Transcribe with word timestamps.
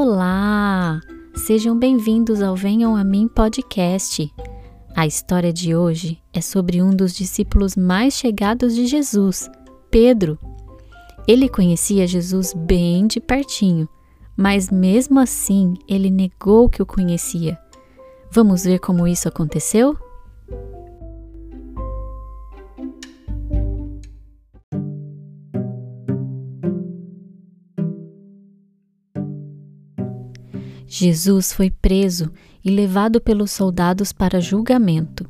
Olá! 0.00 1.00
Sejam 1.34 1.76
bem-vindos 1.76 2.40
ao 2.40 2.54
Venham 2.54 2.94
a 2.94 3.02
Mim 3.02 3.26
podcast. 3.26 4.32
A 4.94 5.04
história 5.08 5.52
de 5.52 5.74
hoje 5.74 6.22
é 6.32 6.40
sobre 6.40 6.80
um 6.80 6.90
dos 6.94 7.12
discípulos 7.12 7.74
mais 7.74 8.14
chegados 8.14 8.76
de 8.76 8.86
Jesus, 8.86 9.50
Pedro. 9.90 10.38
Ele 11.26 11.48
conhecia 11.48 12.06
Jesus 12.06 12.54
bem 12.54 13.08
de 13.08 13.18
pertinho, 13.18 13.88
mas 14.36 14.70
mesmo 14.70 15.18
assim 15.18 15.74
ele 15.88 16.10
negou 16.10 16.68
que 16.68 16.80
o 16.80 16.86
conhecia. 16.86 17.58
Vamos 18.30 18.62
ver 18.62 18.78
como 18.78 19.04
isso 19.04 19.26
aconteceu? 19.26 19.98
Jesus 30.90 31.52
foi 31.52 31.70
preso 31.70 32.32
e 32.64 32.70
levado 32.70 33.20
pelos 33.20 33.50
soldados 33.50 34.10
para 34.10 34.40
julgamento. 34.40 35.28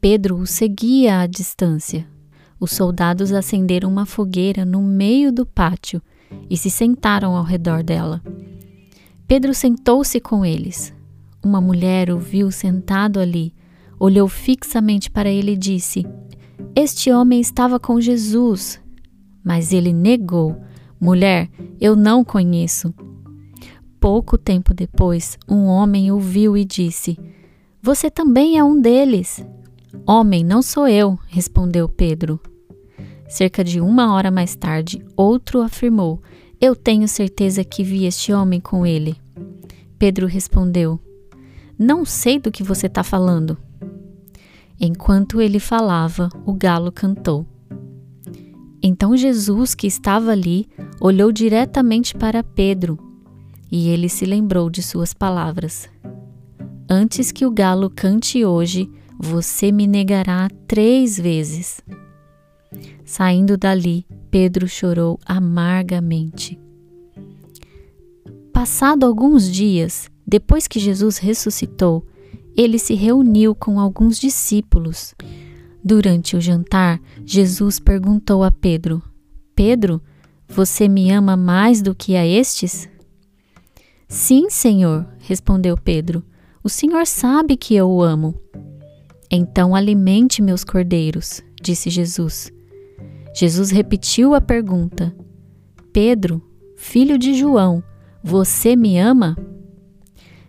Pedro 0.00 0.38
o 0.38 0.46
seguia 0.46 1.20
à 1.20 1.26
distância. 1.26 2.08
Os 2.58 2.72
soldados 2.72 3.32
acenderam 3.32 3.90
uma 3.90 4.06
fogueira 4.06 4.64
no 4.64 4.80
meio 4.80 5.30
do 5.30 5.44
pátio 5.44 6.00
e 6.48 6.56
se 6.56 6.70
sentaram 6.70 7.36
ao 7.36 7.44
redor 7.44 7.82
dela. 7.82 8.22
Pedro 9.28 9.52
sentou-se 9.52 10.18
com 10.18 10.44
eles. 10.44 10.92
Uma 11.44 11.60
mulher 11.60 12.10
o 12.10 12.18
viu 12.18 12.50
sentado 12.50 13.20
ali, 13.20 13.54
olhou 14.00 14.26
fixamente 14.26 15.10
para 15.10 15.28
ele 15.28 15.52
e 15.52 15.56
disse: 15.56 16.06
Este 16.74 17.12
homem 17.12 17.40
estava 17.40 17.78
com 17.78 18.00
Jesus. 18.00 18.80
Mas 19.44 19.72
ele 19.72 19.92
negou: 19.92 20.56
Mulher, 20.98 21.50
eu 21.80 21.94
não 21.94 22.24
conheço. 22.24 22.94
Pouco 24.02 24.36
tempo 24.36 24.74
depois, 24.74 25.38
um 25.48 25.66
homem 25.66 26.10
o 26.10 26.18
viu 26.18 26.56
e 26.56 26.64
disse: 26.64 27.16
Você 27.80 28.10
também 28.10 28.58
é 28.58 28.64
um 28.64 28.80
deles. 28.80 29.46
Homem, 30.04 30.42
não 30.42 30.60
sou 30.60 30.88
eu, 30.88 31.16
respondeu 31.28 31.88
Pedro. 31.88 32.40
Cerca 33.28 33.62
de 33.62 33.80
uma 33.80 34.12
hora 34.12 34.28
mais 34.28 34.56
tarde, 34.56 35.00
outro 35.16 35.62
afirmou: 35.62 36.20
Eu 36.60 36.74
tenho 36.74 37.06
certeza 37.06 37.62
que 37.62 37.84
vi 37.84 38.04
este 38.04 38.32
homem 38.32 38.58
com 38.58 38.84
ele. 38.84 39.14
Pedro 40.00 40.26
respondeu: 40.26 40.98
Não 41.78 42.04
sei 42.04 42.40
do 42.40 42.50
que 42.50 42.64
você 42.64 42.88
está 42.88 43.04
falando. 43.04 43.56
Enquanto 44.80 45.40
ele 45.40 45.60
falava, 45.60 46.28
o 46.44 46.52
galo 46.52 46.90
cantou. 46.90 47.46
Então 48.82 49.16
Jesus, 49.16 49.76
que 49.76 49.86
estava 49.86 50.32
ali, 50.32 50.68
olhou 51.00 51.30
diretamente 51.30 52.16
para 52.16 52.42
Pedro 52.42 53.11
e 53.72 53.88
ele 53.88 54.10
se 54.10 54.26
lembrou 54.26 54.68
de 54.68 54.82
suas 54.82 55.14
palavras: 55.14 55.88
Antes 56.88 57.32
que 57.32 57.46
o 57.46 57.50
galo 57.50 57.88
cante 57.88 58.44
hoje, 58.44 58.90
você 59.18 59.72
me 59.72 59.86
negará 59.86 60.50
três 60.68 61.18
vezes. 61.18 61.80
Saindo 63.02 63.56
dali, 63.56 64.06
Pedro 64.30 64.68
chorou 64.68 65.18
amargamente. 65.24 66.60
Passado 68.52 69.06
alguns 69.06 69.50
dias, 69.50 70.10
depois 70.26 70.68
que 70.68 70.78
Jesus 70.78 71.16
ressuscitou, 71.16 72.06
ele 72.54 72.78
se 72.78 72.94
reuniu 72.94 73.54
com 73.54 73.80
alguns 73.80 74.18
discípulos. 74.18 75.14
Durante 75.82 76.36
o 76.36 76.40
jantar, 76.40 77.00
Jesus 77.24 77.78
perguntou 77.80 78.44
a 78.44 78.50
Pedro: 78.50 79.02
Pedro, 79.54 80.02
você 80.46 80.86
me 80.86 81.10
ama 81.10 81.36
mais 81.36 81.80
do 81.80 81.94
que 81.94 82.14
a 82.14 82.26
estes? 82.26 82.91
Sim, 84.12 84.50
Senhor, 84.50 85.08
respondeu 85.20 85.74
Pedro. 85.74 86.22
O 86.62 86.68
Senhor 86.68 87.06
sabe 87.06 87.56
que 87.56 87.74
eu 87.74 87.88
o 87.88 88.02
amo. 88.02 88.34
Então 89.30 89.74
alimente 89.74 90.42
meus 90.42 90.64
cordeiros, 90.64 91.42
disse 91.62 91.88
Jesus. 91.88 92.52
Jesus 93.34 93.70
repetiu 93.70 94.34
a 94.34 94.40
pergunta: 94.40 95.16
Pedro, 95.94 96.42
filho 96.76 97.16
de 97.16 97.32
João, 97.32 97.82
você 98.22 98.76
me 98.76 98.98
ama? 98.98 99.34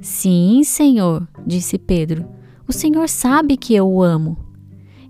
Sim, 0.00 0.62
Senhor, 0.64 1.28
disse 1.46 1.76
Pedro. 1.76 2.26
O 2.66 2.72
Senhor 2.72 3.10
sabe 3.10 3.58
que 3.58 3.74
eu 3.74 3.86
o 3.86 4.02
amo. 4.02 4.38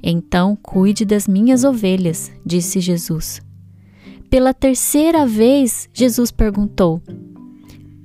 Então 0.03 0.59
cuide 0.61 1.05
das 1.05 1.29
minhas 1.29 1.63
ovelhas, 1.63 2.33
disse 2.45 2.81
Jesus. 2.81 3.41
Pela 4.29 4.53
terceira 4.53 5.25
vez, 5.25 5.89
Jesus 5.93 6.33
perguntou: 6.33 7.01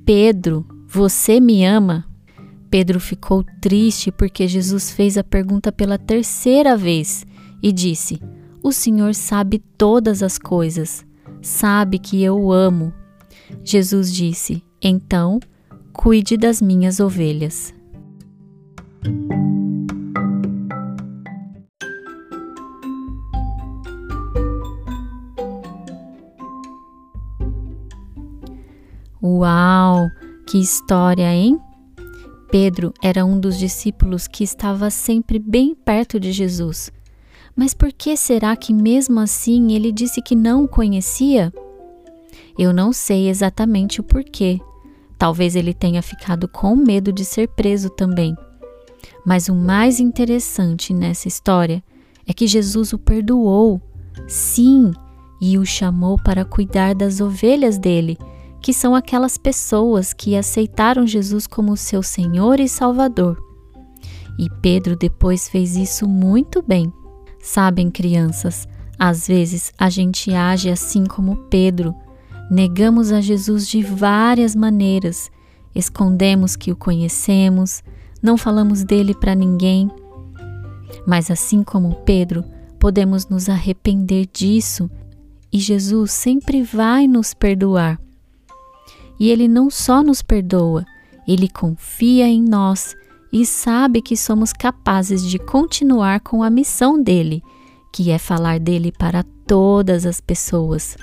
Pedro, 0.06 0.64
você 0.88 1.40
me 1.40 1.66
ama? 1.66 2.06
Pedro 2.70 3.00
ficou 3.00 3.44
triste 3.60 4.12
porque 4.12 4.48
Jesus 4.48 4.92
fez 4.92 5.18
a 5.18 5.24
pergunta 5.24 5.72
pela 5.72 5.98
terceira 5.98 6.78
vez 6.78 7.26
e 7.62 7.72
disse: 7.72 8.22
O 8.62 8.72
Senhor 8.72 9.16
sabe 9.16 9.58
todas 9.76 10.22
as 10.22 10.38
coisas, 10.38 11.04
sabe 11.42 11.98
que 11.98 12.24
eu 12.24 12.40
o 12.40 12.54
amo. 12.54 12.94
Jesus 13.64 14.14
disse: 14.14 14.64
Então, 14.80 15.40
cuide 15.92 16.38
das 16.38 16.62
minhas 16.62 17.00
ovelhas. 17.00 17.74
Uau! 29.28 30.12
Que 30.46 30.59
história, 30.59 31.34
hein? 31.34 31.59
Pedro 32.52 32.94
era 33.02 33.25
um 33.25 33.40
dos 33.40 33.58
discípulos 33.58 34.28
que 34.28 34.44
estava 34.44 34.91
sempre 34.91 35.40
bem 35.40 35.74
perto 35.74 36.19
de 36.19 36.31
Jesus. 36.31 36.91
Mas 37.56 37.74
por 37.74 37.91
que 37.91 38.16
será 38.16 38.56
que 38.56 38.72
mesmo 38.72 39.19
assim 39.19 39.72
ele 39.72 39.91
disse 39.91 40.22
que 40.22 40.36
não 40.36 40.66
o 40.66 40.68
conhecia? 40.68 41.52
Eu 42.56 42.72
não 42.72 42.94
sei 42.94 43.28
exatamente 43.28 44.00
o 44.00 44.03
porquê. 44.03 44.59
Talvez 45.18 45.56
ele 45.56 45.74
tenha 45.74 46.03
ficado 46.03 46.47
com 46.47 46.75
medo 46.75 47.12
de 47.12 47.25
ser 47.25 47.47
preso 47.47 47.90
também. 47.90 48.36
Mas 49.25 49.50
o 49.50 49.56
mais 49.56 50.00
interessante 50.00 50.94
nessa 50.94 51.28
história 51.28 51.84
é 52.28 52.34
que 52.34 52.46
Jesus 52.46 52.94
o 52.94 53.00
perdoou, 53.00 53.81
sim, 54.28 54.92
e 55.42 55.57
o 55.57 55.66
chamou 55.66 56.16
para 56.24 56.46
cuidar 56.46 56.94
das 56.94 57.19
ovelhas 57.19 57.80
dele 57.80 58.19
que 58.66 58.74
são 58.74 58.96
aquelas 58.96 59.38
pessoas 59.38 60.12
que 60.12 60.36
aceitaram 60.36 61.06
Jesus 61.06 61.46
como 61.46 61.78
seu 61.78 62.02
Senhor 62.02 62.59
e 62.59 62.68
Salvador. 62.68 63.38
E 64.40 64.50
Pedro 64.59 64.96
depois 64.96 65.48
fez 65.48 65.76
isso 65.76 66.08
muito 66.08 66.64
bem. 66.64 66.92
Sabem, 67.40 67.92
crianças, 67.92 68.68
às 68.98 69.28
vezes 69.28 69.72
a 69.78 69.88
gente 69.88 70.34
age 70.34 70.72
assim 70.72 71.06
como 71.06 71.36
Pedro. 71.48 71.94
Negamos 72.50 73.12
a 73.12 73.22
Jesus 73.22 73.68
de 73.68 73.84
várias 73.84 74.56
maneiras, 74.56 75.30
escondemos 75.75 76.56
que 76.56 76.72
o 76.72 76.75
conhecemos, 76.75 77.84
não 78.20 78.36
falamos 78.36 78.84
dele 78.84 79.14
para 79.14 79.36
ninguém. 79.36 79.92
Mas 81.06 81.30
assim 81.30 81.62
como 81.64 81.98
Pedro, 81.98 82.44
podemos 82.80 83.28
nos 83.28 83.48
arrepender 83.48 84.25
disso 84.34 84.90
e 85.54 85.59
Jesus 85.59 86.14
sempre 86.14 86.64
vai 86.64 87.08
nos 87.08 87.31
perdoar. 87.31 88.04
E 89.20 89.30
Ele 89.30 89.48
não 89.48 89.70
só 89.70 90.03
nos 90.03 90.22
perdoa, 90.22 90.86
Ele 91.28 91.48
confia 91.50 92.28
em 92.28 92.42
nós 92.42 92.96
e 93.31 93.46
sabe 93.46 94.02
que 94.02 94.16
somos 94.16 94.53
capazes 94.53 95.24
de 95.26 95.38
continuar 95.38 96.22
com 96.22 96.42
a 96.42 96.50
missão 96.50 97.02
dele, 97.02 97.44
que 97.92 98.12
é 98.12 98.18
falar 98.18 98.59
dele 98.59 98.92
para 98.92 99.24
todas 99.45 100.06
as 100.06 100.22
pessoas. 100.22 100.98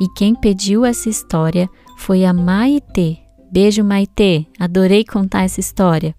E 0.00 0.08
quem 0.16 0.34
pediu 0.34 0.84
essa 0.84 1.08
história 1.08 1.68
foi 1.96 2.24
a 2.24 2.32
Maitê. 2.32 3.18
Beijo, 3.50 3.82
Maitê, 3.82 4.46
adorei 4.58 5.04
contar 5.04 5.42
essa 5.42 5.58
história. 5.58 6.14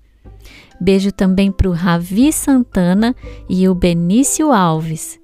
Beijo 0.82 1.12
também 1.12 1.52
para 1.52 1.70
o 1.70 1.74
Ravi 1.74 2.32
Santana 2.32 3.16
e 3.50 3.68
o 3.70 3.76
Benício 3.76 4.52
Alves. 4.52 5.20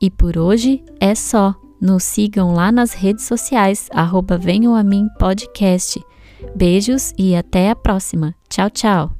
E 0.00 0.10
por 0.10 0.38
hoje 0.38 0.84
é 1.00 1.14
só. 1.14 1.54
Nos 1.80 2.04
sigam 2.04 2.52
lá 2.52 2.70
nas 2.70 2.92
redes 2.92 3.24
sociais, 3.24 3.88
arroba 3.92 4.36
Venham 4.36 4.74
a 4.74 4.82
Mim 4.82 5.08
Podcast. 5.18 6.00
Beijos 6.54 7.12
e 7.16 7.34
até 7.34 7.70
a 7.70 7.76
próxima. 7.76 8.34
Tchau, 8.48 8.70
tchau. 8.70 9.19